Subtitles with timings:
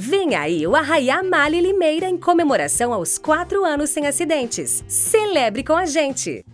[0.00, 4.84] Vem aí o Arraiá Mali Limeira em comemoração aos quatro anos sem acidentes.
[4.86, 6.44] Celebre com a gente!